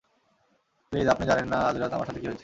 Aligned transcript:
Please, 0.93 1.07
আপনি 1.07 1.25
জানেন 1.25 1.47
না 1.47 1.57
আজ 1.67 1.75
রাত 1.77 1.91
আমার 1.93 2.07
সাথে 2.07 2.19
কী 2.19 2.27
হয়েছে? 2.27 2.39